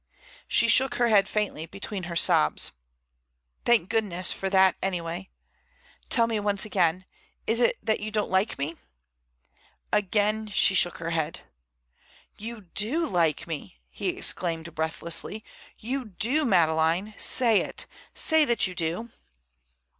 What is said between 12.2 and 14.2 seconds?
"You do like me!" he